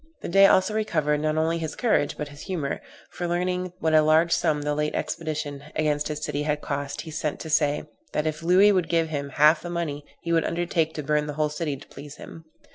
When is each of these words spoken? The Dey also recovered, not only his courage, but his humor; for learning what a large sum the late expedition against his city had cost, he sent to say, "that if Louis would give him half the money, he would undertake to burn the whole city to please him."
The 0.23 0.29
Dey 0.29 0.47
also 0.47 0.73
recovered, 0.73 1.19
not 1.19 1.37
only 1.37 1.59
his 1.59 1.75
courage, 1.75 2.17
but 2.17 2.29
his 2.29 2.41
humor; 2.45 2.81
for 3.11 3.27
learning 3.27 3.73
what 3.77 3.93
a 3.93 4.01
large 4.01 4.31
sum 4.31 4.63
the 4.63 4.73
late 4.73 4.95
expedition 4.95 5.63
against 5.75 6.07
his 6.07 6.23
city 6.25 6.41
had 6.41 6.59
cost, 6.59 7.01
he 7.01 7.11
sent 7.11 7.39
to 7.41 7.51
say, 7.51 7.83
"that 8.11 8.25
if 8.25 8.41
Louis 8.41 8.71
would 8.71 8.89
give 8.89 9.09
him 9.09 9.29
half 9.29 9.61
the 9.61 9.69
money, 9.69 10.03
he 10.23 10.33
would 10.33 10.43
undertake 10.43 10.95
to 10.95 11.03
burn 11.03 11.27
the 11.27 11.33
whole 11.33 11.49
city 11.49 11.77
to 11.77 11.87
please 11.87 12.15
him." 12.15 12.45